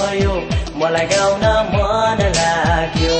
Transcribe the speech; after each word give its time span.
भयो 0.00 0.34
मलाई 0.80 1.06
गाउन 1.12 1.44
मन 1.72 2.20
लाग्यो। 2.36 3.18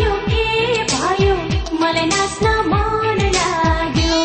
यो 0.00 0.14
के 0.30 0.46
भयो 0.92 1.34
मलाई 1.80 2.06
नाच्न 2.12 2.46
मन 2.70 3.20
लाग्यो। 3.36 4.18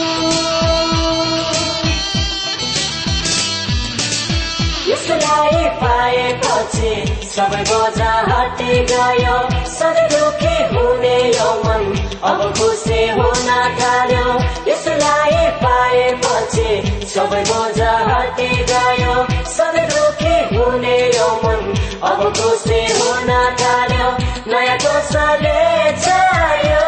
यसलाई 4.89 5.63
पाएपछि 5.81 6.93
सबै 7.35 7.63
बोझा 7.71 8.13
हटी 8.29 8.73
गयो। 8.91 9.37
सधैँ 9.77 10.07
दुखी 10.11 10.55
हुने 10.75 11.17
यो 11.37 11.49
मन 11.65 11.83
अब 12.31 12.39
खुसी 12.59 13.01
हुन 13.17 13.49
थाल्यो। 13.81 14.27
यसलाई 14.95 15.39
पाएपछि 15.61 16.69
सबै 17.13 17.41
बोझा 17.49 17.91
हटी 18.07 18.47
गयो। 18.71 19.15
सधैँ 19.55 19.87
दुखी 19.91 20.35
हुने 20.55 20.97
यो 21.15 21.27
मन 21.43 21.61
अब 22.09 22.21
खुसी 22.37 22.79
हुन 22.99 23.29
थाल्यो। 23.59 24.07
नयाँ 24.51 24.77
जोसले 24.83 25.59
चाहियो 26.05 26.87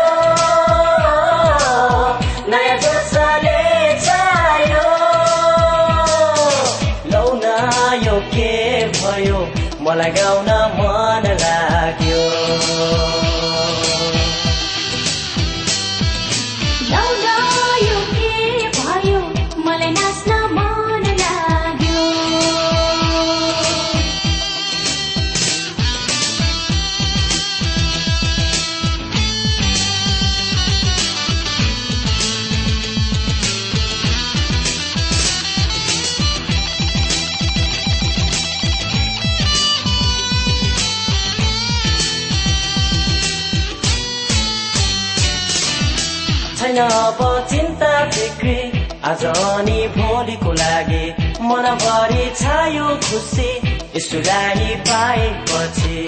नयाँ 2.52 2.78
जोसले 2.86 3.60
चाहियो 4.08 4.88
लौ 7.12 7.26
न 7.44 7.46
यो 8.08 8.18
के 8.32 8.54
भयो? 9.02 9.40
मलाई 9.84 10.12
गाउन 10.20 10.50
आज 49.08 49.23
अनि 49.26 49.88
भोलिको 49.98 50.52
लागि 50.54 51.06
मनभरि 51.42 52.26
छायो 52.40 52.88
खुसी 53.06 53.50
यसुलाई 53.95 54.76
पाएपछि। 54.90 56.07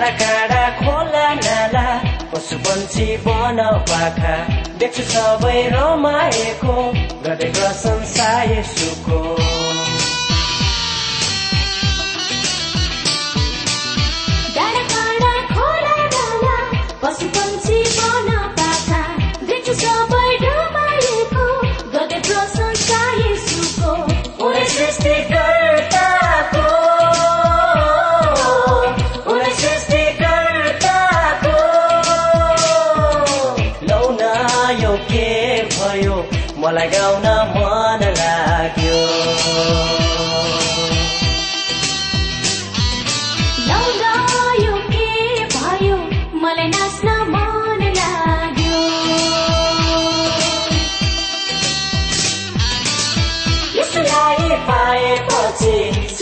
डाँडा 0.00 0.16
काँडा 0.16 0.68
खोला 0.76 1.26
नाला 1.36 1.84
पशु 2.32 2.56
पन्छी 2.64 3.04
बन 3.20 3.58
पाखा। 3.84 4.36
देख्छु 4.80 5.02
सबै 5.12 5.60
रमाएको 5.76 6.76
गरेको 7.24 7.72
संसार 7.84 8.62
सुको 8.72 9.20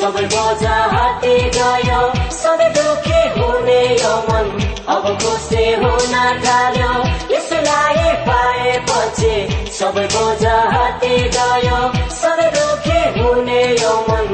सबै 0.08 0.26
बोझा 0.32 0.75
हटी 0.93 1.32
गयो। 1.55 1.96
सधैँ 2.34 2.69
दुखी 2.76 3.19
हुने 3.32 3.81
यो 4.02 4.12
मन 4.28 4.46
अब 4.94 5.05
खुसी 5.22 5.64
हुन 5.82 6.14
थाल्यो। 6.44 6.93
यसलाई 7.32 8.06
पाएपछि 8.28 9.34
सबै 9.78 10.06
बोझा 10.14 10.56
हटी 10.75 11.12
गयो। 11.37 11.81
सधैँ 12.20 12.50
दुखी 12.56 13.02
हुने 13.19 13.60
यो 13.82 13.93
मन 14.08 14.26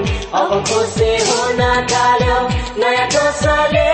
अब 0.43 0.55
खुसी 0.71 1.11
हुन 1.27 1.61
थाल्यो। 1.91 2.39
नयाँ 2.79 3.09
जोसले 3.17 3.94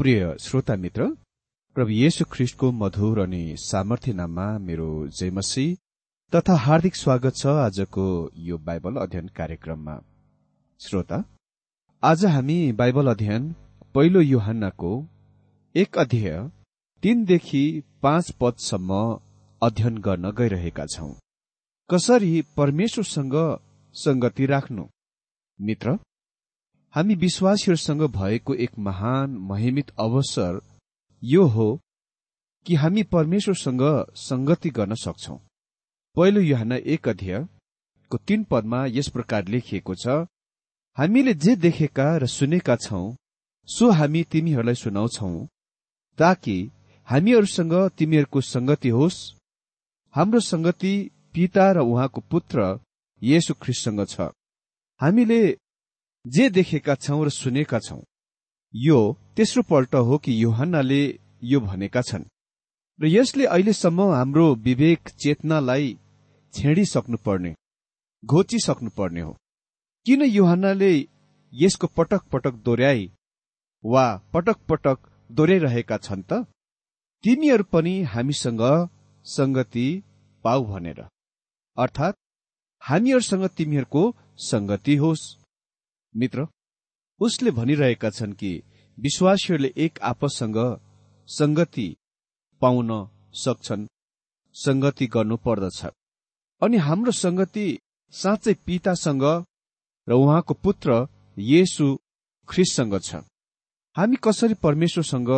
प्रिय 0.00 0.22
श्रोता 0.40 0.74
मित्र 0.76 1.06
प्रभु 1.76 1.90
येशु 1.90 2.24
ख्रिष्टको 2.32 2.70
मधुर 2.72 3.18
अनि 3.20 3.56
सामर्थ्य 3.60 4.12
नाममा 4.12 4.46
मेरो 4.58 4.86
जयमसी 5.08 5.64
तथा 6.32 6.54
हार्दिक 6.56 6.96
स्वागत 6.96 7.36
छ 7.36 7.46
आजको 7.64 8.06
यो 8.46 8.58
बाइबल 8.58 8.96
अध्ययन 8.96 9.28
कार्यक्रममा। 9.36 9.98
श्रोता 10.80 11.18
आज 12.02 12.24
हामी 12.26 12.58
बाइबल 12.72 13.10
अध्ययन 13.10 13.52
पहिलो 13.94 14.20
युहान्नाको 14.20 14.92
एक 15.74 15.98
अध्याय 15.98 16.40
तीनदेखि 17.02 17.64
पाँच 18.02 18.30
पदसम्म 18.40 19.04
अध्ययन 19.62 19.98
गर्न 19.98 20.30
गइरहेका 20.30 20.86
छौं। 20.86 21.12
कसरी 21.90 22.42
परमेश्वरसँग 22.56 23.36
संगति 23.94 24.46
राख्नु? 24.46 24.86
मित्र 25.60 25.98
हामी 26.94 27.14
विश्वासीहरूसँग 27.14 28.02
भएको 28.12 28.54
एक 28.54 28.78
महान 28.78 29.36
महिमित 29.50 29.90
अवसर 29.98 30.60
यो 31.22 31.44
हो 31.46 31.68
कि 32.66 32.74
हामी 32.74 33.02
परमेश्वरसँग 33.02 33.82
संगति 34.18 34.70
गर्न 34.70 34.94
सक्छौ। 34.94 35.34
पहिलो 36.16 36.40
युहान 36.40 36.72
एक 36.72 37.08
अध्यायको 37.08 38.16
तीन 38.26 38.42
पदमा 38.50 38.84
यस 38.88 39.08
प्रकार 39.08 39.48
लेखिएको 39.48 39.94
छ 39.94 40.26
हामीले 40.96 41.34
जे 41.34 41.56
देखेका 41.56 42.16
र 42.16 42.26
सुनेका 42.26 42.76
छौं 42.76 43.14
सो 43.68 43.90
हामी 43.90 44.22
तिमीहरूलाई 44.32 44.74
सुनाउँछौ 44.74 45.30
ताकि 46.18 46.58
हामीहरूसँग 47.08 47.74
तिमीहरूको 47.98 48.40
संगति 48.40 48.88
होस्। 48.88 49.18
हाम्रो 50.14 50.40
संगति 50.42 50.94
पिता 51.34 51.70
र 51.72 51.78
उहाँको 51.80 52.20
पुत्र 52.30 52.78
येशु 53.22 53.54
ख्रिस्टसँग 53.54 54.06
छ। 54.06 54.30
हामीले 55.00 55.42
जे 56.26 56.50
देखेका 56.50 56.94
छौं 56.94 57.24
र 57.26 57.28
सुनेका 57.28 57.78
छौं। 57.78 58.00
यो 58.74 59.16
तेस्रो 59.36 59.62
पल्ट 59.62 59.94
हो 59.94 60.18
कि 60.18 60.42
योहन्नाले 60.44 61.20
यो 61.44 61.60
भनेका 61.60 62.02
छन्। 62.02 62.24
र 63.00 63.06
यसले 63.06 63.46
अहिलेसम्म 63.46 64.00
हाम्रो 64.02 64.54
विवेक 64.54 65.08
चेतनालाई 65.08 65.98
छेडिसक्नुपर्ने 66.54 67.54
घोचिसक्नुपर्ने 68.24 69.20
हो। 69.20 69.32
किन 70.06 70.22
योहन्नाले 70.22 71.08
यसको 71.52 71.86
पटक 71.86 72.22
पटक 72.22 72.54
दोहोऱ्याई 72.54 73.12
वा 73.84 74.04
पटक 74.32 74.58
पटक 74.68 74.98
दोहोऱ्याइरहेका 75.30 75.96
छन् 75.96 76.22
त? 76.22 76.44
तिमीहरू 77.24 77.64
पनि 77.64 78.02
हामीसँग 78.02 78.88
संगति 79.24 80.02
पाऊ 80.44 80.64
भनेर। 80.64 81.00
अर्थात् 81.78 82.16
हामीहरूसँग 82.82 83.48
तिमीहरूको 83.48 84.02
संगति 84.36 84.96
होस्। 84.96 85.39
मित्र 86.16 86.46
उसले 87.20 87.50
भनिरहेका 87.50 88.10
छन् 88.10 88.32
कि 88.32 88.62
विश्वासीहरूले 88.98 89.72
एक 89.76 89.98
आपससँग 90.02 90.56
संगति 91.28 91.96
पाउन 92.60 92.90
सक्छन् 93.34 93.86
संगति 94.54 95.06
गर्नु 95.06 95.36
पर्दछ। 95.36 95.84
अनि 96.62 96.76
हाम्रो 96.76 97.12
संगति 97.12 97.78
साँच्चै 98.12 98.54
पितासँग 98.66 99.22
र 100.08 100.12
उहाँको 100.12 100.54
पुत्र 100.54 101.06
येसु 101.38 101.98
ख्रिससँग 102.48 102.98
छ। 103.00 103.14
हामी 103.96 104.16
कसरी 104.16 104.54
परमेश्वरसँग 104.54 105.30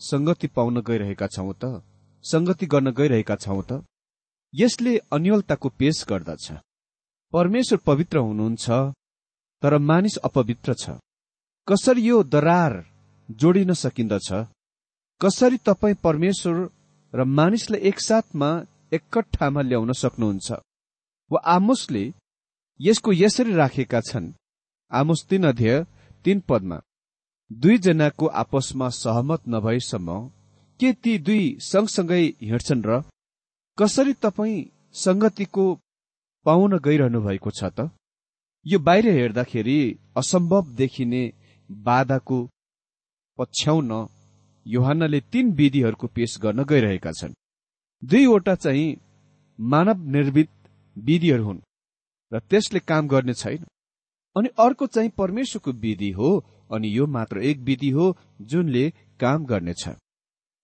संगति 0.00 0.46
पाउन 0.46 0.80
गइरहेका 0.80 1.26
छौं 1.26 1.52
त? 1.52 1.82
संगति 2.24 2.66
गर्न 2.66 2.90
गइरहेका 2.90 3.36
छौं 3.36 3.62
त? 3.62 3.84
यसले 4.54 4.98
अन्यलताको 5.12 5.68
पेश 5.68 6.04
गर्दछ। 6.08 6.52
परमेश्वर 7.32 7.78
पवित्र 7.86 8.18
हुनुहुन्छ 8.18 8.70
तर 9.64 9.76
मानिस 9.80 10.16
अपवित्र 10.28 10.74
छ। 10.74 10.90
कसरी 11.68 12.02
यो 12.02 12.22
दरार 12.22 12.72
जोडिन 13.30 13.72
सकिन्दछ? 13.72 14.28
कसरी 15.20 15.56
तपाईँ 15.68 15.94
परमेश्वर 16.04 16.56
र 17.14 17.24
मानिसलाई 17.38 17.80
एकसाथमा 17.90 18.50
एकट्ठामा 18.92 19.62
ल्याउन 19.62 19.92
सक्नुहुन्छ? 20.02 20.48
वा 21.30 21.40
आमोसले 21.54 22.04
यसको 22.80 23.12
यसरी 23.12 23.52
राखेका 23.54 24.00
छन्? 24.00 24.32
आमोस 24.92 25.24
तीन 25.30 25.48
अध्यय 25.48 25.84
तीन 26.24 26.40
पदमा 26.48 26.78
दुईजनाको 27.50 28.26
आपसमा 28.42 28.88
सहमत 29.00 29.48
नभएसम्म 29.48 30.20
के 30.80 30.92
ती 31.02 31.18
दुई 31.26 31.42
सँगसँगै 31.72 32.22
हिँड्छन् 32.44 32.86
र 32.86 33.02
कसरी 33.78 34.12
तपाईँ 34.24 34.64
संगतिको 35.04 35.66
पाउन 36.46 36.78
गइरहनु 36.84 37.20
भएको 37.26 37.50
छ 37.50 37.64
त? 37.64 37.88
यो 38.66 38.78
बाहिर 38.78 39.06
हेर्दाखेरि 39.08 39.78
असम्भव 40.16 40.68
देखिने 40.74 41.22
बाधाको 41.70 42.38
पछ्याउन 43.38 43.90
योहानले 44.66 45.20
तीन 45.32 45.52
विधिहरूको 45.52 46.06
पेश 46.06 46.38
गर्न 46.42 46.64
गइरहेका 46.64 47.12
छन्। 47.12 47.34
दुईवटा 48.02 48.54
चाहिँ 48.54 48.96
मानव 49.58 49.98
निर्मित 50.10 50.50
विधिहरू 50.96 51.44
हुन् 51.44 51.60
र 52.32 52.38
त्यसले 52.40 52.80
काम 52.80 53.08
गर्ने 53.08 53.34
छैन। 53.34 53.64
अनि 54.36 54.48
अर्को 54.58 54.86
चाहिँ 54.86 55.10
परमेश्वरको 55.18 55.72
विधि 55.72 56.10
हो 56.10 56.30
अनि 56.72 56.96
यो 56.96 57.06
मात्र 57.06 57.42
एक 57.42 57.58
विधि 57.58 57.90
हो 57.90 58.16
जुनले 58.40 58.88
काम 59.20 59.44
गर्नेछ। 59.44 59.88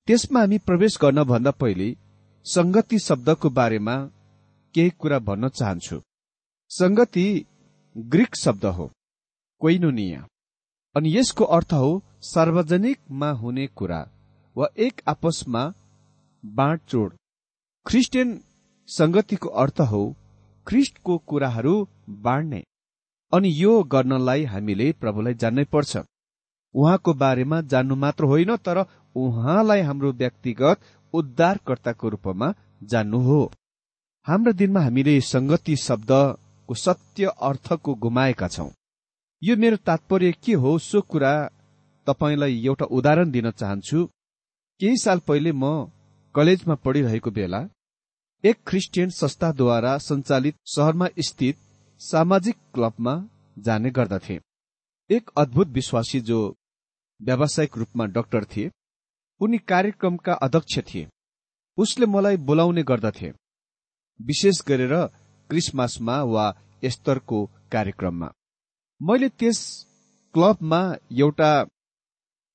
त्यसमा 0.08 0.40
हामी 0.40 0.58
प्रवेश 0.58 0.98
गर्न 1.02 1.22
भन्दा 1.24 1.50
पहिले 1.50 1.94
संगति 2.46 2.98
शब्दको 2.98 3.50
बारेमा 3.50 3.96
केही 4.74 4.90
कुरा 4.90 5.18
भन्न 5.18 5.48
चाहन्छु। 5.50 6.00
संगति 6.70 7.26
ग्रीक 8.08 8.36
शब्द 8.36 8.64
हो 8.66 8.90
कोइनोनिया। 9.60 10.26
अनि 10.96 11.16
यसको 11.16 11.44
अर्थ 11.44 11.72
हो 11.72 12.02
सार्वजनिकमा 12.22 13.30
हुने 13.30 13.66
कुरा 13.66 14.00
वा 14.56 14.68
एक 14.76 15.00
आपसमा 15.08 15.72
बाँडचोड। 16.44 17.14
क्रिस्चियन 17.86 18.40
संगतिको 18.88 19.48
अर्थ 19.48 19.80
हो 19.80 20.16
ख्रिस्टको 20.66 21.18
कुराहरू 21.18 21.88
बाँड्ने। 22.08 22.62
अनि 23.32 23.52
यो 23.54 23.82
गर्नलाई 23.82 24.44
हामीले 24.44 24.92
प्रभुलाई 24.92 25.34
जान्नै 25.34 25.64
पर्छ। 25.64 25.96
उहाँको 26.74 27.14
बारेमा 27.14 27.60
जान्नु 27.60 27.94
मात्र 27.94 28.24
होइन 28.24 28.56
तर 28.56 28.84
उहाँलाई 29.16 29.80
हाम्रो 29.80 30.12
व्यक्तिगत 30.12 30.80
उद्धारकर्ताको 31.14 32.08
रूपमा 32.08 32.54
जान्नु 32.82 33.18
हो। 33.18 33.52
हाम्रो 34.26 34.52
दिनमा 34.52 34.80
हामीले 34.80 35.20
संगति 35.20 35.76
शब्दको 36.70 36.74
सत्य 36.74 37.24
अर्थको 37.24 37.94
गुमाएका 37.94 38.48
छौं। 38.48 38.68
यो 39.42 39.56
मेरो 39.56 39.76
तात्पर्य 39.76 40.32
के 40.32 40.52
हो 40.52 40.78
सो 40.78 41.00
कुरा 41.00 41.50
तपाईँलाई 42.06 42.66
एउटा 42.66 42.84
उदाहरण 42.84 43.30
दिन 43.30 43.50
चाहन्छु। 43.50 44.06
केही 44.80 44.96
साल 44.96 45.18
पहिले 45.18 45.52
म 45.52 45.90
कलेजमा 46.34 46.74
पढिरहेको 46.74 47.30
बेला 47.30 47.68
एक 48.44 48.56
क्रिस्चियन 48.66 49.10
संस्थाद्वारा 49.10 49.98
सञ्चालित 49.98 50.56
शहरमा 50.66 51.08
स्थित 51.18 51.56
सामाजिक 52.00 52.56
क्लबमा 52.74 53.28
जाने 53.58 53.90
गर्दथे। 53.90 54.40
एक 55.10 55.30
अद्भुत 55.36 55.68
विश्वासी 55.68 56.20
जो 56.20 56.56
व्यावसायिक 57.22 57.78
रूपमा 57.78 58.06
डाक्टर 58.06 58.44
थिए 58.44 58.70
उनी 59.40 59.58
कार्यक्रमका 59.58 60.32
अध्यक्ष 60.32 60.78
थिए। 60.78 61.08
उसले 61.76 62.06
मलाई 62.06 62.36
बोलाउने 62.36 62.82
गर्दथे। 62.82 63.32
विशेष 64.20 64.62
गरेर 64.68 65.08
क्रिसमसमा 65.50 66.16
वा 66.32 66.46
एस्तरको 66.82 67.38
कार्यक्रममा। 67.72 68.28
मैले 69.00 69.28
त्यस 69.38 69.60
क्लबमा 70.34 70.80
एउटा 71.18 71.52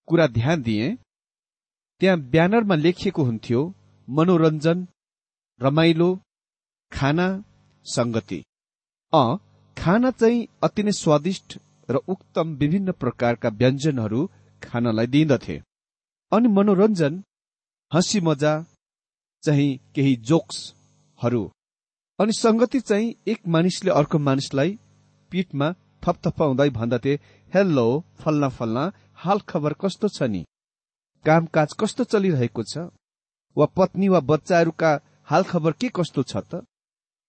कुरा 0.08 0.28
ध्यान 0.38 0.62
दिएँ। 0.62 0.96
त्यहाँ 2.02 2.20
ब्यानरमा 2.34 2.76
लेखिएको 2.76 3.24
हुन्थ्यो 3.24 3.62
मनोरञ्जन 4.08 4.88
रमाइलो 5.62 6.10
खाना 6.92 7.28
संगति 7.86 8.40
अ 9.14 9.24
खाना 9.78 10.12
चाहिँ 10.12 10.48
अति 10.64 10.84
नै 10.84 10.92
स्वादिष्ट 11.02 11.58
र 11.90 11.96
उक्तम 12.14 12.56
विभिन्न 12.62 12.92
प्रकारका 13.02 13.50
व्यञ्जनहरू 13.62 14.22
खानलाई 14.62 15.08
दिइदथे। 15.14 15.58
अनि 16.32 16.48
मनोरञ्जन 16.58 17.14
हँसी 17.92 18.20
मजा 18.28 18.54
चाहिँ 19.44 19.78
केही 19.96 20.16
जोक्सहरू 20.30 21.44
अनि 22.20 22.32
संगति 22.32 22.80
चाहिँ 22.80 23.16
एक 23.28 23.48
मानिसले 23.48 23.92
अर्को 23.92 24.20
मानिसलाई 24.20 24.80
पीठमा 25.32 25.72
थपथपाउँदै 26.04 26.70
भन्दथे 26.70 27.14
हेलो 27.54 27.88
फल्ना 28.20 28.50
फल्ना 28.50 28.92
हाल 29.14 29.40
खबर 29.40 29.74
कस्तो 29.74 30.08
छ 30.08 30.24
नि? 30.24 30.46
कामकाज 31.26 31.74
कस्तो 31.80 32.04
चलिरहेको 32.04 32.64
छ? 32.64 32.78
वा 33.58 33.66
पत्नी 33.66 34.08
वा 34.10 34.20
बच्चाहरूका 34.20 34.92
हाल 35.24 35.44
खबर 35.44 35.72
के 35.72 35.90
कस्तो 35.96 36.24
छ 36.24 36.38
त? 36.38 36.64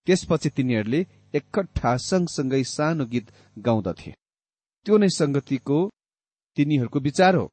त्यसपछि 0.06 0.50
तिनीहरूले 0.50 1.00
एकट्ठा 1.34 1.96
सँगसँगै 1.96 2.62
सानो 2.64 3.06
गीत 3.06 3.32
गाउँदथे। 3.58 4.14
त्यो 4.86 4.98
नै 4.98 5.08
संगतिको 5.08 5.78
तिनीहरूको 6.56 7.00
विचार 7.00 7.34
हो। 7.34 7.46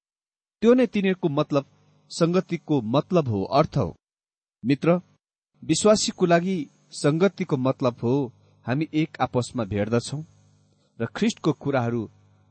त्यो 0.62 0.74
नै 0.74 0.86
तिनीहरूको 0.86 1.30
मतलब 1.30 1.66
संगतिको 2.12 2.82
मतलब 2.82 3.28
हो 3.28 3.44
अर्थ 3.44 3.78
हो। 3.78 3.90
मित्र 4.66 5.02
विश्वासीको 5.63 6.25
लागि 6.25 6.58
संगतिको 6.93 7.57
मतलब 7.57 7.95
हो 8.03 8.13
हामी 8.65 8.88
एक 8.93 9.17
आपसमा 9.21 9.63
भेट्दछौ 9.71 10.17
र 11.00 11.05
ख्रिस्टको 11.15 11.51
कुराहरू 11.63 12.01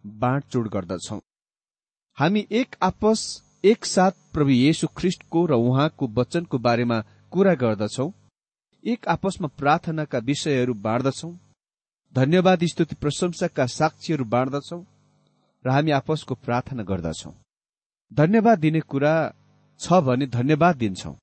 बाँडचुड 0.05 0.69
गर्दछौ। 0.69 1.19
हामी 2.19 2.47
एक 2.51 2.77
आपस 2.83 3.21
एकसाथ 3.65 4.15
प्रभु 4.35 4.51
येशु 4.51 4.87
ख्रिस्टको 4.97 5.45
र 5.47 5.53
उहाँको 5.61 6.07
वचनको 6.17 6.59
बारेमा 6.59 6.99
कुरा 7.33 7.55
गर्दछौ 7.63 8.09
एक 8.85 9.09
आपसमा 9.09 9.49
प्रार्थनाका 9.59 10.19
विषयहरू 10.29 10.75
बाँड्दछौ 10.87 11.31
धन्यवाद 12.15 12.65
स्तुति 12.73 12.95
प्रशंसाका 13.03 13.67
साक्षीहरू 13.75 14.25
बाँड्दछौ 14.35 14.79
र 15.65 15.71
हामी 15.71 15.91
आपसको 15.99 16.35
प्रार्थना 16.47 16.83
गर्दछौ। 16.83 17.31
धन्यवाद 18.13 18.59
दिने 18.59 18.81
कुरा 18.91 19.15
छ 19.81 20.01
भने 20.07 20.27
धन्यवाद 20.29 20.77
दिन्छौ। 20.77 21.15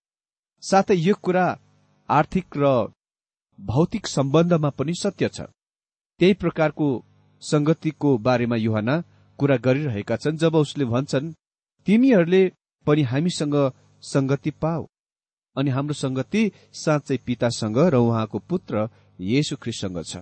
साथै 0.63 0.95
यो 0.97 1.15
कुरा 1.21 1.45
आर्थिक 2.09 2.57
र 2.57 2.65
भौतिक 3.59 4.07
सम्बन्धमा 4.07 4.69
पनि 4.69 4.93
सत्य 4.93 5.29
छ। 5.29 5.41
त्यही 6.19 6.33
प्रकारको 6.33 6.87
संगतिको 7.41 8.17
बारेमा 8.17 8.55
युहाना 8.55 9.03
कुरा 9.39 9.57
गरिरहेका 9.57 10.15
छन् 10.15 10.37
जब 10.37 10.55
उसले 10.55 10.85
भन्छन् 10.85 11.33
तिमीहरूले 11.87 12.51
पनि 12.87 13.01
हामीसँग 13.01 13.55
संगति 14.03 14.51
पाऊ। 14.51 14.87
अनि 15.55 15.69
हाम्रो 15.69 15.93
संगति 15.93 16.51
साँच्चै 16.73 17.17
पितासँग 17.17 17.77
र 17.77 17.95
उहाँको 17.95 18.39
पुत्र 18.39 18.89
येशु 19.19 19.55
ख्रिससँग 19.55 20.03
छ। 20.03 20.17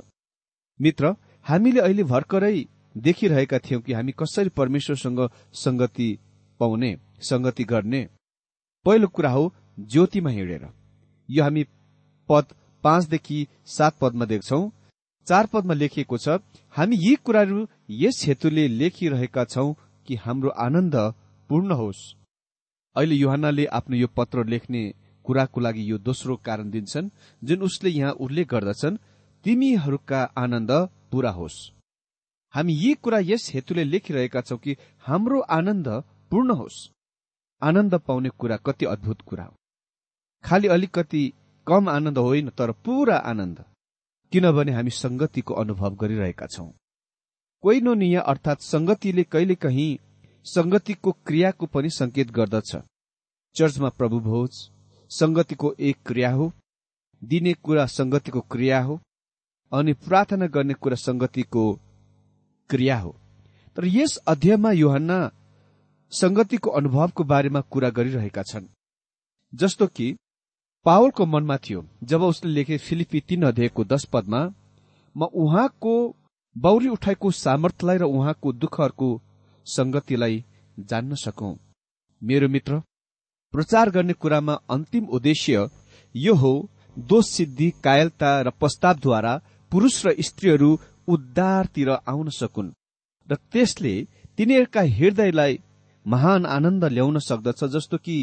मित्र 0.82 1.16
हामीले 1.46 1.80
अहिले 1.80 2.04
भर्खरै 2.04 2.66
देखिरहेका 2.98 3.60
थियौं 3.60 3.82
कि 3.82 3.94
हामी 3.94 4.12
कसरी 4.12 4.50
परमेश्वरसँग 4.50 5.20
संगति 5.54 6.10
पाउने 6.60 6.96
संगति 7.22 7.64
गर्ने। 7.64 8.08
पहिलो 8.86 9.08
कुरा 9.08 9.30
हो 9.30 9.54
ज्योतिमा 9.80 10.30
हिँडेर। 10.30 10.68
यो 11.30 11.44
हामी 11.44 11.64
पद 12.30 12.46
पाँचदेखि 12.84 13.40
सात 13.68 13.98
पदमा 14.02 14.26
देख्छौ। 14.26 14.62
चार 15.28 15.46
पदमा 15.54 15.74
लेखिएको 15.74 16.18
छ 16.18 16.40
हामी 16.76 16.96
यी 16.98 17.16
कुराहरू 17.26 17.68
यस 18.02 18.24
हेतुले 18.28 18.68
लेखिरहेका 18.70 19.44
छौं 19.46 19.74
कि 20.08 20.16
हाम्रो 20.16 20.50
आनन्द 20.66 20.96
पूर्ण 21.50 21.72
होस्। 21.72 22.02
अहिले 22.96 23.16
युहानले 23.16 23.66
आफ्नो 23.78 23.96
यो 23.98 24.08
पत्र 24.18 24.46
लेख्ने 24.46 24.82
कुराको 25.26 25.62
लागि 25.62 25.84
यो 25.92 25.98
दोस्रो 26.00 26.36
कारण 26.46 26.70
दिन्छन् 26.72 27.10
जुन 27.42 27.62
उसले 27.62 27.90
यहाँ 27.90 28.12
उल्लेख 28.20 28.48
गर्दछन् 28.48 28.98
तिमीहरूका 29.46 30.22
आनन्द 30.38 30.72
पूरा 31.12 31.32
होस्। 31.32 31.58
हामी 32.54 32.74
यी 32.74 32.94
कुरा 33.04 33.20
यस 33.24 33.52
हेतुले 33.54 33.84
लेखिरहेका 33.84 34.42
छौं 34.42 34.58
कि 34.58 34.76
हाम्रो 35.06 35.40
आनन्द 35.52 35.88
पूर्ण 36.32 36.56
होस्। 36.56 36.78
आनन्द 37.62 37.96
पाउने 38.08 38.30
कुरा 38.40 38.58
कति 38.58 38.86
अद्भुत 38.86 39.22
कुरा 39.22 39.44
हो। 39.44 39.54
खालि 40.44 40.68
अलिकति 40.68 41.24
कम 41.68 41.90
आनन्द 41.90 42.18
होइन 42.18 42.50
तर 42.50 42.72
पूरा 42.86 43.16
आनन्द। 43.30 43.64
किनभने 44.32 44.72
हामी 44.72 44.90
संगतिको 44.90 45.54
अनुभव 45.54 45.96
गरिरहेका 45.96 46.46
छौं। 46.46 46.70
कोइनोनिया 47.64 48.22
अर्थात 48.22 48.62
संगतिले 48.62 49.24
कहिलेकाहीँ 49.24 49.98
संगतिको 50.46 51.12
क्रियाको 51.26 51.66
पनि 51.66 51.90
संकेत 51.90 52.32
गर्दछ। 52.32 52.76
चर्चमा 53.56 53.90
प्रभु 53.90 54.20
भोज 54.20 54.52
संगतिको 55.12 55.74
एक 55.80 55.98
क्रिया 56.06 56.32
हो 56.32 56.52
दिने 57.22 57.54
कुरा 57.54 57.86
संगतिको 57.86 58.42
क्रिया 58.42 58.82
हो 58.82 59.00
अनि 59.72 59.94
प्रार्थना 59.94 60.48
गर्ने 60.48 60.74
कुरा 60.74 60.96
संगतिको 60.96 61.64
क्रिया 62.70 62.98
हो। 63.00 63.16
तर 63.78 63.86
यस 63.88 64.16
अध्यायमा 64.28 64.72
योहन्ना 64.72 65.20
संगतिको 66.12 66.70
अनुभवको 66.70 67.24
बारेमा 67.24 67.62
कुरा 67.62 67.90
गरिरहेका 67.90 68.44
छन्। 68.44 68.68
जस्तो 69.54 69.88
कि 69.88 70.16
पावलको 70.88 71.26
मनमा 71.26 71.58
थियो 71.60 71.86
जब 72.04 72.22
उसले 72.24 72.52
लेखे 72.52 72.78
फिलिपी 72.80 73.20
तीन 73.20 73.44
अध्यायको 73.44 73.84
दश 73.86 74.06
पदमा 74.06 74.42
म 75.16 75.28
उहाँको 75.36 75.96
बौरी 76.56 76.88
उठाएको 76.90 77.32
सामर्थ्यलाई 77.34 77.98
र 77.98 78.04
उहाँको 78.12 78.54
दुःखहरूको 78.56 79.10
संगतिलाई 79.68 80.44
जान्न 80.78 81.16
सकौं। 81.16 81.54
मेरो 82.22 82.48
मित्र 82.48 82.80
प्रचार 83.54 83.90
गर्ने 83.90 84.14
कुरामा 84.16 84.54
अन्तिम 84.70 85.06
उद्देश्य 85.12 85.68
यो 86.16 86.36
हो 86.36 86.54
दोष 86.98 87.30
सिद्धि 87.32 87.70
कायलता 87.84 88.32
र 88.42 88.50
प्रस्तावद्वारा 88.56 89.38
पुरूष 89.72 90.06
र 90.06 90.16
स्त्रीहरू 90.22 90.72
उद्धारतिर 91.08 91.90
आउन 91.90 92.30
सकुन् 92.32 92.74
र 93.28 93.36
त्यसले 93.52 93.96
तिनीहरूका 94.38 94.82
हृदयलाई 94.94 95.60
महान 96.06 96.46
आनन्द 96.48 96.86
ल्याउन 96.92 97.20
सक्दछ 97.22 97.64
जस्तो 97.72 97.98
कि 98.00 98.20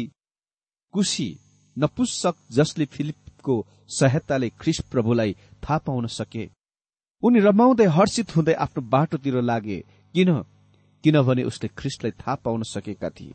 कुशी 0.93 1.29
नपुसक 1.77 2.35
जसले 2.51 2.85
फिलिपको 2.85 3.65
सहायताले 3.89 4.49
ख्रिस 4.59 4.79
प्रभुलाई 4.91 5.33
थाहा 5.63 5.77
पाउन 5.77 6.07
सके। 6.09 6.49
उनी 7.23 7.39
रमाउँदै 7.39 7.85
हर्षित 7.97 8.35
हुँदै 8.35 8.53
आफ्नो 8.65 8.81
बाटोतिर 8.89 9.41
लागे 9.41 9.79
किन? 10.15 10.31
किनभने 11.03 11.43
उसले 11.43 11.69
ख्रिस्टलाई 11.77 12.11
थाहा 12.11 12.35
पाउन 12.35 12.63
सकेका 12.65 13.09
थिए। 13.09 13.33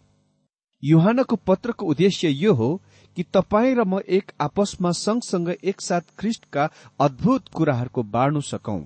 युहानको 0.82 1.36
पत्रको 1.36 1.86
उद्देश्य 1.86 2.28
यो 2.28 2.52
हो 2.54 2.70
कि 3.16 3.22
तपाईँ 3.34 3.74
र 3.74 3.84
म 3.84 4.00
एक 4.08 4.32
आपसमा 4.40 4.90
सँगसँगै 4.96 5.56
एकसाथ 5.64 6.16
ख्रिस्टका 6.18 6.68
अद्भुत 7.00 7.48
कुराहरूको 7.54 8.02
बाँड्नु 8.14 8.40
सकौं 8.40 8.80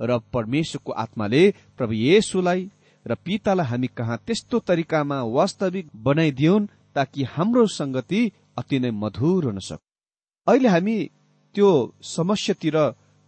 र 0.00 0.18
परमेश्वरको 0.32 0.92
आत्माले 0.92 1.42
प्रभु 1.78 1.92
येशुलाई 1.92 2.70
र 3.06 3.14
पितालाई 3.24 3.66
हामी 3.66 3.86
कहाँ 3.96 4.18
त्यस्तो 4.26 4.58
तरिकामा 4.58 5.22
वास्तविक 5.32 5.88
बनाइदिउन् 6.04 6.66
ताकि 6.94 7.24
हाम्रो 7.24 7.66
संगति 7.66 8.20
अति 8.56 8.78
नै 8.78 8.90
मधुर 9.02 9.44
हुन 9.44 9.58
सक 9.58 9.80
अहिले 10.46 10.68
हामी 10.68 10.96
त्यो 11.54 11.70
समस्यातिर 12.06 12.76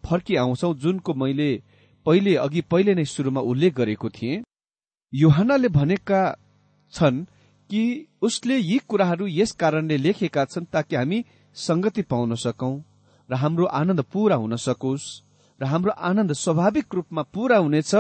फर्की 0.05 0.37
आउँछौ 0.37 0.75
जुनको 0.75 1.15
मैले 1.15 1.51
पहिले 2.07 2.35
अघि 2.37 2.61
पहिले 2.71 2.95
नै 2.95 3.05
सुरुमा 3.05 3.41
उल्लेख 3.41 3.75
गरेको 3.75 4.09
थिएँ। 4.11 4.43
योहानले 5.13 5.69
भनेका 5.69 6.21
छन् 6.95 7.25
कि 7.71 7.83
उसले 8.23 8.57
यी 8.59 8.79
कुराहरू 8.89 9.27
यस 9.27 9.53
कारणले 9.53 9.97
लेखेका 9.97 10.45
छन् 10.45 10.71
ताकि 10.73 10.97
हामी 10.97 11.25
संगति 11.57 12.03
पाउन 12.03 12.35
सकौं 12.37 12.75
र 13.29 13.35
हाम्रो 13.35 13.67
आनन्द 13.81 14.01
पूरा 14.13 14.37
हुन 14.37 14.57
सकोस् 14.57 15.07
र 15.61 15.65
हाम्रो 15.65 15.93
आनन्द 16.09 16.33
स्वाभाविक 16.35 16.95
रूपमा 16.95 17.23
पूरा 17.35 17.59
हुनेछ 17.59 17.95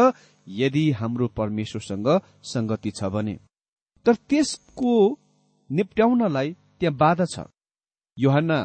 यदि 0.47 0.85
हाम्रो 0.91 1.27
परमेश्वरसँग 1.39 2.09
संगति 2.45 2.91
छ 2.91 3.05
भने। 3.15 3.39
तर 4.07 4.15
त्यसको 4.29 4.95
निप्ट्याउनलाई 5.71 6.57
त्यहाँ 6.81 6.97
बाधा 6.97 7.25
छ। 7.25 7.47
योहन्ना 8.19 8.59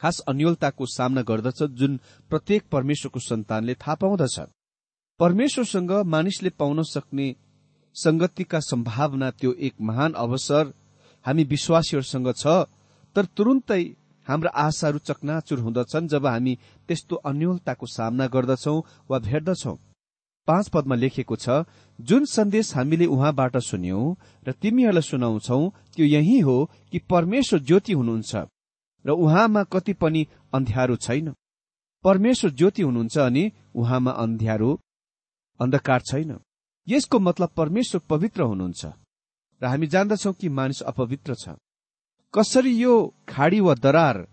खास 0.00 0.18
अन्यलताको 0.28 0.86
सामना 0.86 1.22
गर्दछ 1.22 1.62
जुन 1.72 1.92
प्रत्येक 2.30 2.62
परमेश्वरको 2.72 3.20
सन्तानले 3.20 3.74
थाहा 3.74 3.94
पाउँदछ। 3.94 4.36
परमेश्वरसँग 5.20 5.92
मानिसले 6.06 6.50
पाउन 6.50 6.82
सक्ने 6.84 7.26
संगतिका 7.96 8.60
सम्भावना 8.60 9.30
त्यो 9.30 9.52
एक 9.58 9.74
महान 9.80 10.12
अवसर 10.14 10.72
हामी 11.24 11.44
विश्वासीहरूसँग 11.44 12.28
छ 12.36 12.46
तर 13.16 13.24
तुरुन्तै 13.36 13.82
हाम्रा 14.26 14.50
आशाहरू 14.58 14.98
चकनाचुर 14.98 15.58
हुँदछन् 15.58 16.08
जब 16.08 16.26
हामी 16.26 16.54
त्यस्तो 16.88 17.16
अन्यलताको 17.24 17.86
सामना 17.86 18.26
गर्दछौ 18.26 18.76
वा 19.10 19.18
भेट्दछौ। 19.18 19.74
पाँच 20.46 20.68
पदमा 20.68 20.94
लेखेको 20.94 21.36
छ 21.36 21.64
जुन 21.98 22.24
सन्देश 22.24 22.74
हामीले 22.76 23.06
उहाँबाट 23.06 23.56
सुन्यौं 23.62 24.04
र 24.46 24.52
तिमीहरूलाई 24.52 25.02
सुनाउँछौ 25.02 25.60
त्यो 25.94 26.06
यही 26.06 26.38
हो 26.40 26.56
कि 26.92 26.98
परमेश्वर 27.10 27.60
ज्योति 27.60 27.92
हुनुहुन्छ 27.92 28.34
र 29.04 29.10
उहाँमा 29.10 29.62
कति 29.72 29.92
पनि 29.92 30.26
अन्ध्यारो 30.54 30.96
छैन। 30.96 31.32
परमेश्वर 32.04 32.50
ज्योति 32.50 32.82
हुनुहुन्छ 32.82 33.18
अनि 33.18 33.50
उहाँमा 33.74 34.10
अन्ध्यारो 34.22 34.70
अन्धकार 35.60 36.00
छैन। 36.00 36.38
यसको 36.86 37.18
मतलब 37.18 37.50
परमेश्वर 37.56 38.00
पवित्र 38.10 38.42
हुनुहुन्छ 38.42 38.84
र 39.60 39.66
हामी 39.66 39.86
जान्दछौ 39.86 40.32
कि 40.32 40.48
मानिस 40.48 40.82
अपवित्र 40.82 41.34
छ। 41.34 41.56
कसरी 42.34 42.72
यो 42.76 42.94
खाडी 43.28 43.60
वा 43.60 43.74
दरार 43.74 44.26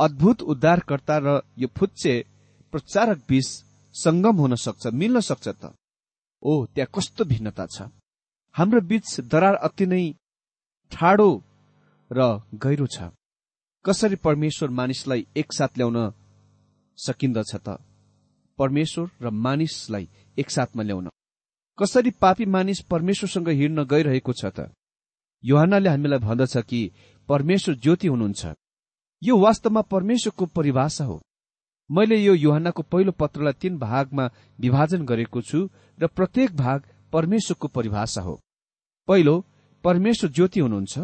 अद्भुत 0.00 0.42
उद्धारकर्ता 0.42 1.18
र 1.18 1.40
यो 1.58 1.68
फुच्चे 1.78 2.14
प्रचारक 2.72 3.18
बीच 3.28 3.48
संगम 3.94 4.36
हुन 4.36 4.54
सक्छ 4.54 4.86
मिल्न 4.86 5.20
सक्छ 5.20 5.48
त। 5.48 5.74
ओ 6.42 6.66
त्यहाँ 6.66 6.90
कस्तो 6.94 7.24
भिन्नता 7.24 7.66
छ। 7.66 7.82
हाम्रो 8.54 8.80
बीच 8.80 9.20
दरार 9.20 9.54
अति 9.54 9.86
नै 9.86 10.14
ठाडो 10.92 11.42
र 12.12 12.40
गहिरो 12.54 12.86
छ। 12.86 13.02
कसरी 13.84 14.16
परमेश्वर 14.16 14.70
मानिसलाई 14.70 15.26
एकसाथ 15.36 15.68
ल्याउन 15.78 16.12
सकिन्दछ 16.98 17.56
त? 17.56 17.78
परमेश्वर 18.58 19.10
र 19.22 19.30
मानिसलाई 19.30 20.08
एकसाथमा 20.38 20.82
ल्याउन। 20.82 21.08
कसरी 21.78 22.10
पापी 22.10 22.44
मानिस 22.46 22.80
परमेश्वरसँग 22.80 23.48
हिँड्न 23.48 23.84
गइरहेको 23.84 24.32
छ 24.32 24.44
त? 24.44 24.70
युहानले 25.44 25.88
हामीलाई 25.88 26.18
भन्दछ 26.18 26.56
कि 26.56 26.80
परमेश्वर 27.28 27.74
ज्योति 27.74 28.08
हुनुहुन्छ। 28.08 28.46
यो 29.22 29.38
वास्तवमा 29.38 29.82
परमेश्वरको 29.82 30.46
परिभाषा 30.46 31.04
हो। 31.04 31.20
मैले 31.90 32.16
यो 32.16 32.34
युहानको 32.34 32.82
पहिलो 32.82 33.12
पत्रलाई 33.12 33.52
तीन 33.60 33.78
भागमा 33.78 34.24
विभाजन 34.58 35.04
गरेको 35.04 35.40
छु 35.42 35.68
र 35.98 36.06
प्रत्येक 36.06 36.56
भाग 36.56 36.82
परमेश्वरको 37.12 37.68
परिभाषा 37.68 38.22
हो। 38.22 38.40
पहिलो 39.08 39.34
परमेश्वर 39.84 40.30
ज्योति 40.30 40.60
हुनुहुन्छ। 40.60 40.98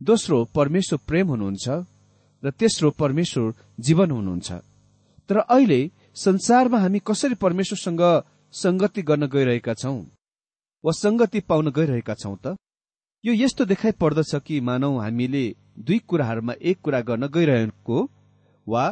दोस्रो 0.00 0.44
परमेश्वर 0.54 0.98
प्रेम 1.06 1.28
हुनुहुन्छ 1.28 1.68
र 2.42 2.50
तेस्रो 2.50 2.90
परमेश्वर 2.90 3.54
जीवन 3.80 4.10
हुनुहुन्छ। 4.10 4.52
तर 5.28 5.36
अहिले 5.38 5.80
संसारमा 6.14 6.78
हामी 6.78 6.98
कसरी 7.06 7.34
परमेश्वरसँग 7.34 8.02
संगति 8.54 9.02
गर्न 9.02 9.26
गइरहेका 9.26 9.74
छौं 9.74 9.98
वा 10.84 10.92
संगति 10.92 11.40
पाउन 11.40 11.70
गइरहेका 11.70 12.14
छौं 12.14 12.36
त? 12.36 12.56
यो 13.24 13.32
यस्तो 13.34 13.64
देखाइ 13.64 13.92
पर्दछ 13.92 14.34
कि 14.46 14.60
मानौ 14.60 14.98
हामीले 14.98 15.44
दुई 15.78 15.98
कुराहरूमा 15.98 16.52
एक 16.62 16.80
कुरा 16.80 17.00
गर्न 17.00 17.26
गइरहेको 17.26 17.98
वा 18.68 18.84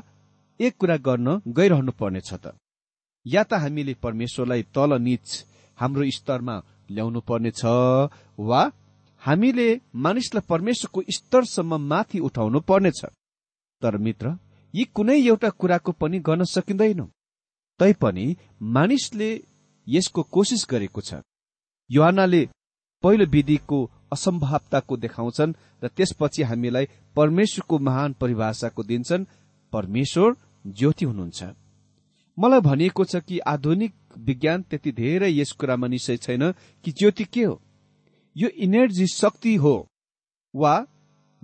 एक 0.66 0.76
कुरा 0.80 0.96
गर्न 1.06 1.28
गइरहनु 1.56 1.92
पर्नेछ 2.00 2.30
त। 2.34 2.54
या 3.26 3.42
त 3.44 3.54
हामीले 3.62 3.94
परमेश्वरलाई 4.04 4.62
तल 4.74 4.90
निच 5.02 5.26
हाम्रो 5.78 6.04
स्तरमा 6.18 6.56
ल्याउनु 6.90 7.20
पर्नेछ 7.30 7.62
वा 8.48 8.60
हामीले 9.22 9.68
मानिसलाई 10.04 10.46
परमेश्वरको 10.48 11.00
स्तरसम्म 11.16 11.80
माथि 11.90 12.18
उठाउनु 12.28 12.60
पर्नेछ 12.70 13.00
तर 13.82 13.96
मित्र 14.06 14.36
यी 14.74 14.84
कुनै 14.96 15.18
एउटा 15.22 15.48
कुराको 15.60 15.92
पनि 16.00 16.18
गर्न 16.28 16.44
सकिँदैन। 16.54 17.00
तैपनि 17.80 18.26
मानिसले 18.74 19.30
यसको 19.86 20.22
कोसिस 20.34 20.62
गरेको 20.70 21.00
छ। 21.00 21.20
युहानले 21.90 22.42
पहिलो 23.04 23.24
विधिको 23.34 23.78
असम्भावताको 24.12 24.96
देखाउँछन् 24.96 25.56
र 25.82 25.88
त्यसपछि 25.96 26.42
हामीलाई 26.50 26.86
परमेश्वरको 27.16 27.78
महान 27.78 28.12
परिभाषाको 28.20 28.82
दिन्छन् 28.90 29.28
परमेश्वर 29.72 30.28
ज्योति 30.66 31.04
हुनुहुन्छ। 31.04 31.44
मलाई 32.38 32.60
भनिएको 32.60 33.04
छ 33.04 33.16
कि 33.16 33.38
आधुनिक 33.38 33.94
विज्ञान 34.18 34.62
त्यति 34.62 34.92
धेरै 34.92 35.30
यस 35.30 35.52
कुरामा 35.52 35.86
निश्चय 35.86 36.16
छैन 36.16 36.52
कि 36.84 36.92
ज्योति 36.92 37.24
के 37.24 37.44
हो। 37.44 37.60
यो 38.36 38.48
इनर्जी 38.48 39.06
शक्ति 39.06 39.54
हो 39.54 39.86
वा 40.56 40.86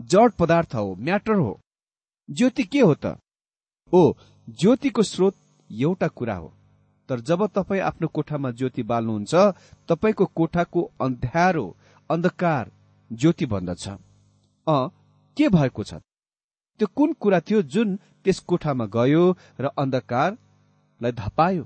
जड 0.00 0.32
पदार्थ 0.32 0.74
हो 0.74 0.94
म्याटर 0.94 1.34
हो। 1.34 1.60
ज्योति 2.30 2.62
के 2.62 2.80
हो 2.80 2.94
त? 2.94 3.18
ओ 3.92 4.12
ज्योतिको 4.50 5.02
स्रोत 5.02 5.34
एउटा 5.70 6.08
कुरा 6.08 6.34
हो। 6.34 6.54
तर 7.08 7.20
जब 7.20 7.46
तपाईँ 7.46 7.80
आफ्नो 7.80 8.08
कोठामा 8.08 8.50
ज्योति 8.50 8.82
बाल्नुहुन्छ 8.82 9.34
तपाईँको 9.88 10.26
कोठाको 10.26 10.82
अन्ध्यारो 11.00 11.76
अन्धकार 12.10 12.72
ज्योति 13.12 13.46
भन्दछ 13.46 13.88
अ 13.88 14.88
के 15.36 15.48
भएको 15.48 15.84
छ? 15.84 15.94
त्यो 16.78 16.88
कुन 16.96 17.12
कुरा 17.12 17.40
थियो 17.40 17.62
जुन 17.62 17.96
त्यस 18.24 18.38
कोठामा 18.40 18.86
गयो 18.86 19.24
र 19.60 19.66
अन्धकारलाई 19.78 21.12
धपायो? 21.12 21.64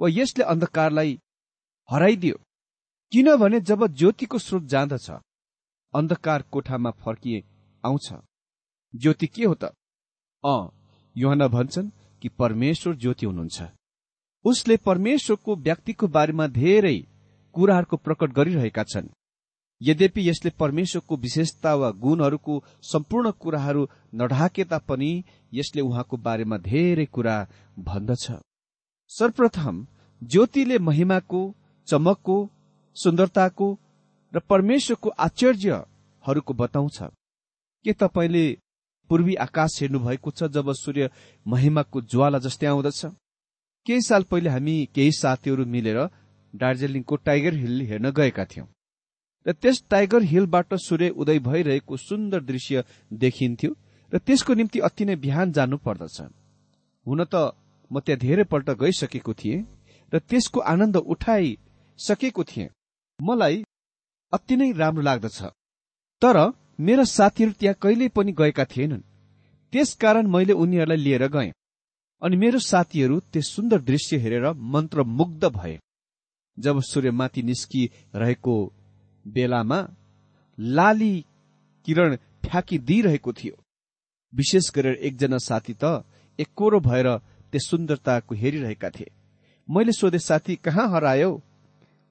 वा 0.00 0.08
यसले 0.10 0.44
अन्धकारलाई 0.44 1.18
हराइदियो? 1.90 2.36
किनभने 3.12 3.60
जब 3.60 3.86
ज्योतिको 3.86 4.38
स्रोत 4.38 4.62
जाँदछ 4.62 5.10
अन्धकार 5.94 6.42
कोठामा 6.42 6.90
फर्किए 6.90 7.42
आउँछ। 7.84 8.12
ज्योति 8.94 9.26
के 9.26 9.44
हो 9.44 9.54
त? 9.54 9.64
अ 10.44 10.68
युहना 11.16 11.48
भन्छन् 11.48 11.90
कि 12.22 12.28
परमेश्वर 12.28 12.94
ज्योति 12.96 13.26
हुनुहुन्छ। 13.26 13.62
उसले 14.44 14.76
परमेश्वरको 14.76 15.56
व्यक्तिको 15.56 16.08
बारेमा 16.08 16.46
धेरै 16.46 16.98
कुराहरूको 17.54 17.96
प्रकट 17.96 18.32
गरिरहेका 18.32 18.82
छन्। 18.82 19.08
यद्यपि 19.82 20.28
यसले 20.28 20.50
परमेश्वरको 20.50 21.16
विशेषता 21.16 21.74
वा 21.74 21.90
गुणहरूको 21.90 22.64
सम्पूर्ण 22.82 23.30
कुराहरू 23.30 23.88
नढाके 24.14 24.64
तापनि 24.64 25.24
यसले 25.54 25.82
उहाँको 25.82 26.16
बारेमा 26.16 26.56
धेरै 26.58 27.06
कुरा 27.06 27.36
भन्दछ। 27.78 28.32
सर्वप्रथम 29.10 29.86
ज्योतिले 30.22 30.78
महिमाको 30.78 31.40
चमकको 31.88 32.36
सुन्दरताको 32.96 33.78
र 34.32 34.38
परमेश्वरको 34.40 35.08
आश्चर्यहरूको 35.08 36.54
बताउँछ। 36.54 36.98
के 37.84 37.92
तपाईँले 37.92 38.44
पूर्वी 39.10 39.34
आकाश 39.34 39.78
हेर्नु 39.80 39.98
भएको 39.98 40.30
छ 40.30 40.42
जब 40.44 40.72
सूर्य 40.72 41.10
महिमाको 41.46 42.00
ज्वाला 42.02 42.38
जस्तै 42.38 42.66
आउँदछ? 42.66 43.06
केही 43.86 44.00
साल 44.00 44.22
पहिले 44.22 44.50
हामी 44.50 44.76
केही 44.94 45.12
साथीहरू 45.12 45.64
मिलेर 45.66 45.98
दार्जिलिङको 46.54 47.16
टाइगर 47.16 47.54
हिल 47.54 47.80
हेर्न 47.80 48.10
गएका 48.10 48.44
थियौं। 48.44 48.66
र 49.46 49.52
त्यस 49.52 49.82
टाइगर 49.90 50.22
हिलबाट 50.22 50.74
सूर्य 50.78 51.08
उदय 51.10 51.38
भइरहेको 51.38 51.96
सुन्दर 51.98 52.40
दृश्य 52.42 52.84
देखिन्थ्यो 53.12 53.70
र 54.12 54.18
त्यसको 54.18 54.54
निम्ति 54.54 54.78
अति 54.80 55.04
नै 55.04 55.16
बिहान 55.16 55.52
जानु 55.52 55.76
पर्दछ। 55.76 56.20
हुन 57.06 57.24
त 57.24 57.34
म 57.90 58.00
त्यहाँ 58.00 58.18
धेरैपल्ट 58.18 58.70
गइसकेको 58.80 59.32
थिएँ 59.34 59.66
र 60.12 60.18
त्यसको 60.20 60.60
आनन्द 60.62 60.96
उठाइसकेको 60.96 62.44
थिएँ। 62.44 62.68
मलाई 63.18 63.64
अति 64.32 64.56
नै 64.56 64.72
राम्रो 64.72 65.02
लाग्दछ। 65.02 65.38
तर 66.22 66.36
मेरा 66.80 67.04
साथीहरू 67.04 67.52
त्यहाँ 67.52 67.76
कहिल्यै 67.82 68.08
पनि 68.08 68.32
गएका 68.32 68.64
थिएनन्। 68.64 69.06
त्यसकारण 69.72 70.26
मैले 70.26 70.52
उनीहरूलाई 70.52 70.96
लिएर 70.96 71.26
गएँ 71.28 71.52
अनि 72.22 72.36
मेरो 72.36 72.58
साथीहरू 72.58 73.18
त्यस 73.32 73.46
सुन्दर 73.54 73.80
दृश्य 73.80 74.16
हेरेर 74.16 74.46
मन्त्रमुग्ध 74.52 75.44
भए। 75.56 75.78
जब 76.58 76.80
सूर्यमाथि 76.82 77.42
निस्किरहेको 77.42 78.54
बेलामा 79.24 79.80
लाली 80.58 81.14
किरण 81.86 82.16
फ्याँकिदिइरहेको 82.44 83.32
थियो। 83.32 83.56
विशेष 84.32 84.70
गरेर 84.74 84.94
एकजना 85.02 85.38
साथी 85.40 85.74
त 85.74 86.04
एकोरो 86.38 86.80
भएर 86.80 87.08
त्यस 87.52 87.68
सुन्दरताको 87.70 88.34
हेरिरहेका 88.34 88.90
थिए। 88.90 89.10
मैले 89.68 89.92
सोधे 89.92 90.18
साथी 90.20 90.56
कहाँ 90.56 90.88
हरायो 90.90 91.30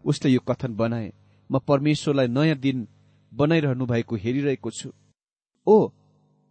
उसले 0.05 0.31
यो 0.31 0.39
कथन 0.39 0.75
बनाए। 0.75 1.11
म 1.49 1.59
परमेश्वरलाई 1.59 2.27
नयाँ 2.27 2.57
दिन 2.57 2.87
बनाइरहनु 3.31 3.85
भएको 3.85 4.15
हेरिरहेको 4.15 4.71
छु 4.71 4.91
ओ 5.67 5.75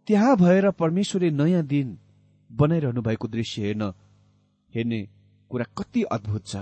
त्यहाँ 0.07 0.35
भएर 0.37 0.69
परमेश्वरले 0.71 1.29
नयाँ 1.31 1.63
दिन 1.65 1.97
बनाइरहनु 2.51 3.01
भएको 3.01 3.27
दृश्य 3.27 3.61
हेर्न 3.61 3.83
हेर्ने 4.73 5.01
कुरा 5.51 5.65
कति 5.77 6.03
अद्भुत 6.11 6.47
छ। 6.47 6.55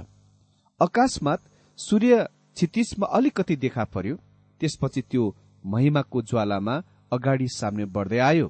अकस्मात 0.80 1.42
सूर्य 1.80 2.28
क्षितिजमा 2.58 3.08
अलिकति 3.08 3.56
देखा 3.56 3.84
पर्यो 3.94 4.16
त्यसपछि 4.62 5.02
त्यो 5.02 5.24
महिमाको 5.64 6.22
ज्वालामा 6.22 6.76
अगाडि 7.12 7.48
सामने 7.48 7.86
बढ्दै 7.96 8.20
आयो। 8.20 8.48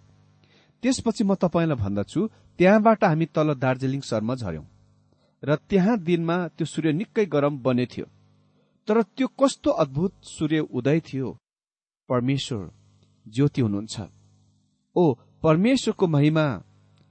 त्यसपछि 0.84 1.24
म 1.24 1.36
तपाईँलाई 1.36 1.78
भन्दछु 1.78 2.22
त्यहाँबाट 2.60 3.04
हामी 3.04 3.26
तल 3.36 3.54
दार्जिलिङ 3.64 4.02
शहरमा 4.02 4.36
झर्यौं 4.36 4.66
र 5.44 5.56
त्यहाँ 5.70 5.98
दिनमा 6.00 6.38
त्यो 6.56 6.66
सूर्य 6.66 6.92
निकै 6.92 7.26
गरम 7.26 7.58
बने 7.60 7.86
थियो। 7.86 8.06
तर 8.88 9.02
त्यो 9.16 9.28
कस्तो 9.40 9.72
अद्भुत 9.84 10.14
सूर्य 10.26 10.60
उदय 10.60 11.00
थियो। 11.00 11.28
परमेश्वर 12.10 12.64
ज्योति 13.26 13.62
हुनुहुन्छ। 13.62 13.96
ओ 14.96 15.04
परमेश्वरको 15.44 16.08
महिमा 16.08 16.46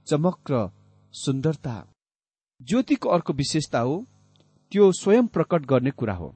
चमक 0.07 0.51
र 0.51 0.69
सुन्दरता। 1.13 1.75
ज्योतिको 2.61 3.09
अर्को 3.09 3.33
विशेषता 3.33 3.79
हो 3.79 3.95
त्यो 4.71 4.91
स्वयं 4.91 5.27
प्रकट 5.27 5.65
गर्ने 5.65 5.91
कुरा 5.91 6.15
हो। 6.15 6.33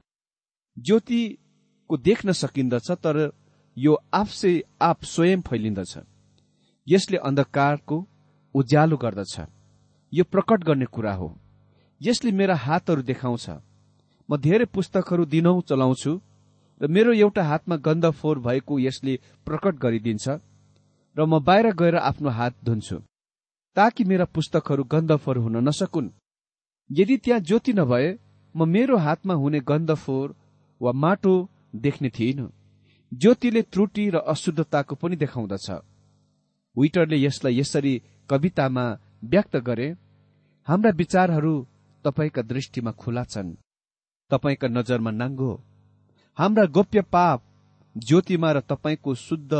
ज्योतिको 0.76 1.96
देख्न 1.96 2.32
सकिन्दछ 2.32 2.90
तर 2.90 3.16
यो 3.76 3.92
आफसे 4.14 4.52
आफ 4.82 5.04
स्वयं 5.04 5.40
फैलिन्दछ। 5.40 5.98
यसले 6.86 7.16
अन्धकारको 7.18 7.96
उज्यालो 8.54 8.96
गर्दछ। 8.96 9.34
यो 10.12 10.24
प्रकट 10.24 10.64
गर्ने 10.64 10.84
कुरा 10.86 11.14
हो। 11.14 11.28
यसले 12.00 12.32
मेरा 12.32 12.54
हातहरू 12.56 13.02
देखाउँछ। 13.02 13.46
म 14.28 14.36
धेरै 14.36 14.64
पुस्तकहरू 14.64 15.24
दिनौ 15.24 15.60
चलाउँछु 15.60 16.12
र 16.80 16.86
मेरो 16.86 17.12
एउटा 17.12 17.42
हातमा 17.42 17.76
गन्ध 17.76 18.10
फोहोर 18.10 18.38
भएको 18.38 18.78
यसले 18.78 19.18
प्रकट 19.46 19.74
गरिदिन्छ 19.76 20.28
र 21.16 21.24
म 21.24 21.38
बाहिर 21.40 21.66
गएर 21.72 21.96
आफ्नो 21.96 22.30
हात 22.30 22.54
धुन्छु 22.64 22.96
ताकि 23.76 24.04
मेरा 24.04 24.24
पुस्तकहरू 24.24 24.84
गन्ध 24.84 25.16
फोहोर 25.16 25.38
हुन 25.38 25.56
नसकुन्। 25.68 26.10
यदि 26.90 27.16
त्यहाँ 27.16 27.40
ज्योति 27.40 27.72
नभए 27.72 28.08
म 28.54 28.68
मेरो 28.68 28.96
हातमा 28.96 29.34
हुने 29.34 29.60
गन्ध 29.60 29.94
फोहोर 29.94 30.34
वा 30.82 30.92
माटो 30.92 31.34
देख्ने 31.76 32.10
थिइनँ 32.10 32.52
ज्योतिले 33.12 33.62
त्रुटि 33.62 34.08
र 34.10 34.16
अशुद्धताको 34.32 34.94
पनि 34.94 35.16
देखाउँदछ। 35.16 35.70
विटरले 36.76 37.16
यसलाई 37.16 37.58
यसरी 37.58 37.94
कवितामा 38.30 38.84
व्यक्त 39.24 39.56
गरे 39.56 39.88
हाम्रा 40.68 40.90
विचारहरू 40.90 41.54
तपाईँका 42.04 42.42
दृष्टिमा 42.42 42.90
खुला 42.92 43.24
छन्। 43.24 43.54
तपाईँका 44.30 44.68
नजरमा 44.68 45.10
नाङ्गो। 45.10 45.52
हाम्रा 46.38 46.64
गोप्य 46.66 47.00
पाप 47.14 47.42
ज्योतिमा 47.96 48.52
र 48.52 48.60
तपाईँको 48.60 49.14
शुद्ध 49.14 49.52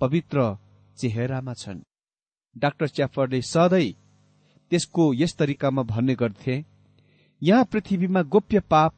पवित्र 0.00 0.56
चेहरामा 0.98 1.54
छन्। 1.54 1.84
डाक्टर 2.56 2.88
च्याफरले 2.88 3.42
सधैँ 3.42 3.92
त्यसको 4.70 5.12
यस 5.14 5.36
तरिकामा 5.36 5.82
भन्ने 5.82 6.14
गर्थे 6.14 6.64
यहाँ 7.42 7.64
पृथ्वीमा 7.64 8.22
गोप्य 8.22 8.60
पाप 8.60 8.94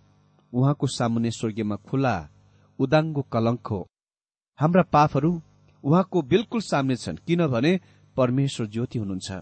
उहाँको 0.52 0.86
सामुन्ने 0.86 1.30
स्वर्गीयमा 1.30 1.76
खुला 1.76 2.28
उदाङ्गो 2.78 3.22
कलङ्क 3.22 3.66
हो। 3.66 3.86
हाम्रा 4.58 4.82
पापहरू 4.82 5.42
उहाँको 5.84 6.22
बिल्कुल 6.22 6.60
सामने 6.60 6.96
छन् 6.96 7.16
किनभने 7.26 7.80
परमेश्वर 8.16 8.66
ज्योति 8.66 8.98
हुनुहुन्छ। 8.98 9.32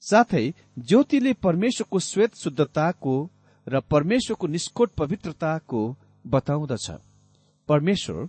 साथै 0.00 0.54
ज्योतिले 0.78 1.32
परमेश्वरको 1.32 1.98
श्वेत 1.98 2.34
शुद्धताको 2.34 3.30
र 3.68 3.80
परमेश्वरको 3.80 4.46
निष्कोट 4.46 4.90
पवित्रताको 4.90 5.96
बताउँदछ। 6.26 6.90
परमेश्वर 7.68 8.28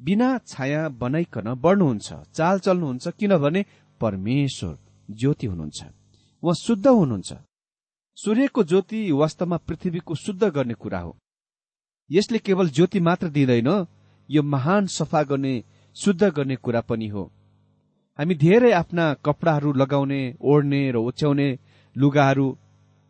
बिना 0.00 0.38
छाया 0.38 0.88
बनाइकन 0.88 1.54
बढ्नुहुन्छ 1.54 2.12
चाल 2.12 2.58
चल्नुहुन्छ 2.58 3.08
किनभने 3.08 3.64
परमेश्वर 4.00 4.78
ज्योति 5.10 5.46
हुनुहुन्छ। 5.46 5.84
उहाँ 6.42 6.54
शुद्ध 6.54 6.86
हुनुहुन्छ। 6.86 7.32
सूर्यको 8.16 8.64
ज्योति 8.64 9.12
वास्तवमा 9.12 9.56
पृथ्वीको 9.56 10.14
शुद्ध 10.14 10.44
गर्ने 10.44 10.74
कुरा 10.74 11.00
हो। 11.00 11.16
यसले 12.10 12.38
केवल 12.38 12.68
ज्योति 12.68 13.00
मात्र 13.00 13.28
दिँदैन 13.28 13.68
यो 14.28 14.42
महान 14.44 14.86
सफा 14.88 15.22
गर्ने 15.22 15.54
शुद्ध 15.96 16.24
गर्ने 16.24 16.56
कुरा 16.56 16.80
पनि 16.80 17.08
हो। 17.08 17.24
हामी 18.18 18.34
धेरै 18.34 18.72
आफ्ना 18.72 19.12
कपडाहरू 19.24 19.72
लगाउने 19.72 20.20
ओढ्ने 20.40 20.80
र 20.92 20.96
ओछ्याउने 20.98 21.48
लुगाहरू 21.96 22.46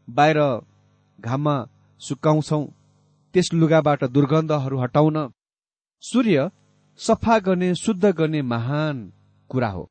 बाहिर 0.08 0.38
घाममा 1.18 1.56
सुकाउँछौ। 2.00 2.60
त्यस 3.34 3.52
लुगाबाट 3.52 4.04
दुर्गन्धहरू 4.04 4.78
हटाउन 4.78 5.16
सूर्य 6.02 6.50
सफा 7.00 7.38
गर्ने 7.38 7.74
शुद्ध 7.74 8.04
गर्ने 8.04 8.42
महान 8.42 8.96
कुरा 9.50 9.68
हो। 9.68 9.88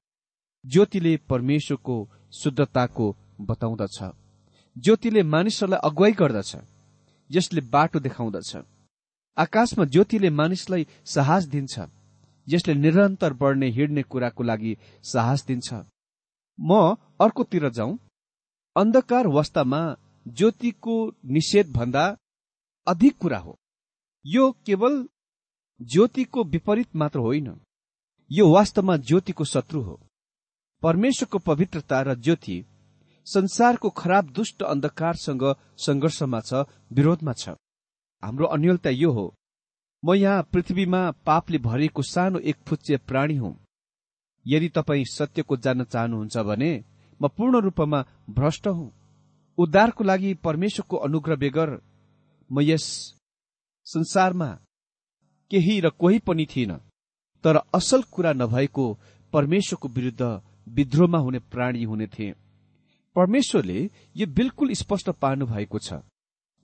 ज्योतिले 0.65 1.17
परमेश्वरको 1.29 1.95
शुद्धताको 2.33 3.05
बताउँदछ। 3.41 3.99
ज्योतिले 4.75 5.23
मानिसहरूलाई 5.23 5.79
अगुवाई 5.83 6.11
गर्दछ 6.11 6.55
यसले 7.29 7.61
बाटो 7.73 7.99
देखाउँदछ। 7.99 8.55
आकाशमा 9.37 9.85
ज्योतिले 9.85 10.29
मानिसलाई 10.29 10.87
साहस 11.05 11.43
दिन्छ 11.45 11.79
यसले 12.47 12.73
निरन्तर 12.73 13.33
बढ्ने 13.33 13.67
हिँड्ने 13.69 14.03
कुराको 14.03 14.43
लागि 14.43 14.77
साहस 15.03 15.45
दिन्छ। 15.45 15.73
म 16.59 16.95
अर्कोतिर 17.21 17.69
जाउँ। 17.69 17.97
अन्धकार 18.75 19.27
वास्तवमा 19.27 19.81
ज्योतिको 20.27 20.95
निषेध 21.25 21.71
भन्दा 21.73 22.05
अधिक 22.87 23.17
कुरा 23.17 23.37
हो। 23.37 23.57
यो 24.25 24.51
केवल 24.65 25.07
ज्योतिको 25.81 26.43
विपरीत 26.43 26.95
मात्र 26.95 27.19
होइन। 27.19 27.47
यो 28.31 28.49
वास्तवमा 28.53 28.97
ज्योतिको 28.97 29.43
शत्रु 29.43 29.81
हो। 29.81 29.99
परमेश्वरको 30.83 31.37
पवित्रता 31.39 32.01
र 32.01 32.15
ज्योति 32.15 32.57
संसारको 33.27 33.89
खराब 33.89 34.29
दुष्ट 34.31 34.63
अन्धकारसँग 34.63 35.43
संघर्षमा 35.77 36.41
छ 36.41 36.65
विरोधमा 36.91 37.33
छ। 37.33 37.49
हाम्रो 38.23 38.45
अन्यलता 38.47 38.89
यो 38.89 39.11
हो। 39.11 39.33
म 40.03 40.13
यहाँ 40.13 40.43
पृथ्वीमा 40.53 40.99
पापले 41.25 41.57
भरिएको 41.57 42.01
सानो 42.03 42.39
एक 42.39 42.57
फुच्चे 42.67 42.97
प्राणी 43.07 43.35
हुँ। 43.35 43.55
यदि 44.45 44.69
तपाईँ 44.69 45.03
सत्यको 45.05 45.57
जान्न 45.57 45.83
चाहनुहुन्छ 45.83 46.37
भने 46.37 46.71
म 47.21 47.27
पूर्ण 47.27 47.61
रूपमा 47.61 48.03
भ्रष्ट 48.29 48.67
हुँ। 48.67 48.91
उद्धारको 49.57 50.03
लागि 50.03 50.33
परमेश्वरको 50.43 50.97
अनुग्रह 50.97 51.35
बेगर 51.35 51.69
म 52.49 52.61
यस 52.61 52.85
संसारमा 53.87 54.49
केही 55.51 55.79
र 55.79 55.89
कोही 55.89 56.19
पनि 56.19 56.45
थिइन 56.45 56.73
तर 57.43 57.57
असल 57.75 58.01
कुरा 58.11 58.33
नभएको 58.33 58.85
परमेश्वरको 59.33 59.87
विरूद्ध 59.87 60.23
विद्रोहमा 60.75 61.17
हुने 61.17 61.39
प्राणी 61.51 61.83
हुने 61.83 62.07
थिए। 62.07 62.33
परमेश्वरले 63.15 63.79
यो 64.15 64.27
बिल्कुल 64.27 64.73
स्पष्ट 64.73 65.09
पार्नु 65.21 65.45
भएको 65.45 65.79
छ। 65.79 65.93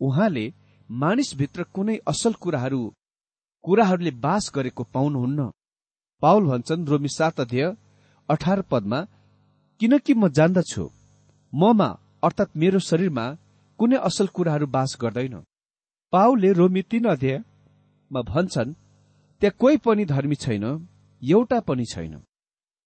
उहाँले 0.02 0.46
मानिसभित्र 1.02 1.64
कुनै 1.76 1.96
असल 2.08 2.34
कुराहरू 2.44 2.82
कुराहरूले 3.64 4.12
बास 4.26 4.52
गरेको 4.56 4.84
पाउनुहुन्न। 4.94 5.50
पाउल 6.22 6.44
भन्छन् 6.48 6.86
रोमी 6.88 7.10
सात 7.10 7.40
अध्यय 7.40 7.66
अठार 8.30 8.62
पदमा 8.72 9.00
किनकि 9.82 10.14
म 10.14 10.28
जान्दछु 10.38 10.86
ममा 11.54 11.90
अर्थात् 12.24 12.58
मेरो 12.58 12.80
शरीरमा 12.90 13.26
कुनै 13.80 13.98
असल 14.10 14.28
कुराहरू 14.36 14.68
बास 14.76 14.98
गर्दैन 15.02 15.36
पाउलले 16.14 16.52
रोमी 16.54 16.82
तीन 16.92 17.06
अध्यायमा 17.10 18.22
भन्छन् 18.32 18.78
त्यहाँ 19.42 19.58
कोही 19.60 19.78
पनि 19.86 20.06
धर्मी 20.06 20.36
छैन 20.38 20.66
एउटा 21.22 21.60
पनि 21.68 21.86
छैन। 21.86 22.16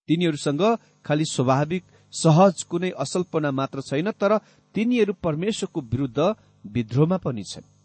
तिनीहरूसँग 0.09 0.63
खालि 1.05 1.25
स्वाभाविक 1.27 1.83
सहज 2.13 2.63
कुनै 2.71 2.91
असलपना 3.03 3.51
मात्र 3.51 3.81
छैन 3.89 4.11
तर 4.21 4.37
तिनीहरू 4.75 5.13
परमेश्वरको 5.25 5.81
विरूद्ध 5.91 6.19
विद्रोहमा 6.65 7.17
पनि 7.25 7.43
छन्। 7.43 7.75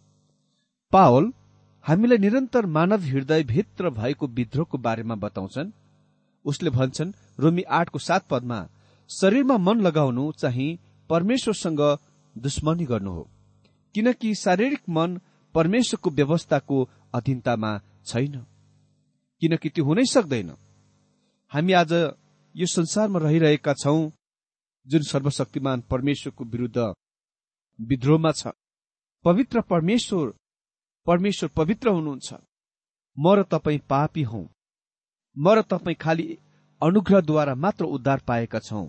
पावल 0.93 1.31
हामीलाई 1.85 2.19
निरन्तर 2.19 2.67
मानव 2.67 3.01
हृदय 3.03 3.43
भित्र 3.45 3.91
भएको 3.91 4.27
विद्रोहको 4.29 4.79
बारेमा 4.79 5.15
बताउँछन्। 5.15 5.71
उसले 6.45 6.71
भन्छन् 6.71 7.13
रोमी 7.41 7.63
आठको 7.71 7.99
सात 7.99 8.27
पदमा 8.31 8.59
शरीरमा 9.11 9.57
मन 9.59 9.81
लगाउनु 9.81 10.31
चाहिँ 10.33 10.79
परमेश्वरसँग 11.11 11.81
दुश्मनी 12.37 12.85
गर्नु 12.85 13.11
हो 13.11 13.29
किनकि 13.95 14.35
शारीरिक 14.35 14.83
मन 14.89 15.21
परमेश्वरको 15.55 16.11
व्यवस्थाको 16.11 16.89
अधीनतामा 17.15 17.73
छैन। 18.07 18.35
किनकि 19.43 19.69
त्यो 19.69 19.85
हुनै 19.85 20.05
सक्दैन। 20.05 20.51
हामी 21.53 21.73
आज 21.73 21.93
यो 22.55 22.67
संसारमा 22.67 23.19
रहिरहेका 23.19 23.75
छौं 23.75 24.11
जुन 24.87 25.03
सर्वशक्तिमान 25.03 25.81
परमेश्वरको 25.91 26.45
विरूद्ध 26.45 26.79
विद्रोहमा 27.79 28.33
छ। 28.33 28.53
पवित्र 29.25 29.61
परमेश्वर 29.63 30.33
परमेश्वर 31.07 31.51
पवित्र 31.57 31.89
हुनुहुन्छ। 31.89 32.35
म 33.17 33.35
र 33.35 33.43
तपाईँ 33.43 33.79
पापी 33.89 34.23
हौ। 34.23 34.43
म 35.37 35.49
र 35.49 35.63
तपाईँ 35.63 35.97
खालि 36.01 36.27
अनुग्रहद्वारा 36.83 37.55
मात्र 37.55 37.85
उद्धार 37.85 38.21
पाएका 38.29 38.59
छौं। 38.59 38.87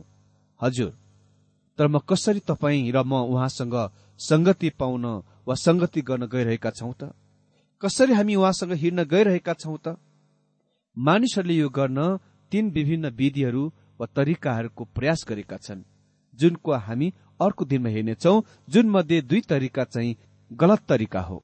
हजुर 0.60 0.91
तर 1.80 1.88
म 1.88 1.99
कसरी 1.99 2.39
तपाईँ 2.39 2.91
र 2.91 3.04
म 3.04 3.13
उहाँसँग 3.26 3.76
संगति 4.19 4.69
पाउन 4.69 5.06
वा 5.47 5.56
संगति 5.56 6.02
गर्न 6.02 6.28
गइरहेका 6.28 6.69
छौं 6.69 6.93
त? 6.93 7.13
कसरी 7.82 8.13
हामी 8.13 8.36
उहाँसँग 8.36 8.71
हिँड्न 8.73 9.04
गइरहेका 9.04 9.54
छौं 9.54 9.78
त? 9.78 9.97
मानिसहरूले 10.97 11.54
यो 11.54 11.69
गर्न 11.69 12.17
तीन 12.52 12.69
विभिन्न 12.69 13.10
विधिहरू 13.10 13.63
वा 13.99 14.06
तरिकाहरूको 14.15 14.84
प्रयास 14.95 15.26
गरेका 15.28 15.58
छन् 15.58 15.84
जुनको 16.34 16.71
हामी 16.78 17.13
अर्को 17.41 17.65
दिनमा 17.65 17.89
हेर्नेछौ 17.89 18.36
जुन 18.69 18.89
मध्ये 18.89 19.21
दुई 19.21 19.41
तरिका 19.41 19.84
चाहिँ 19.84 20.15
गलत 20.52 20.80
तरिका 20.89 21.21
हो। 21.21 21.43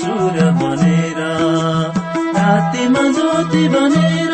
सूर्य 0.00 0.50
बनेर 0.62 1.20
रातिमा 2.36 3.02
ज्योति 3.18 3.66
बनेर 3.74 4.32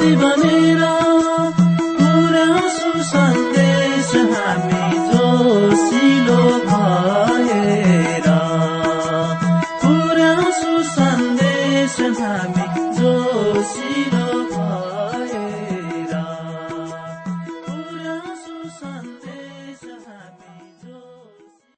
خطيبني 0.00 0.59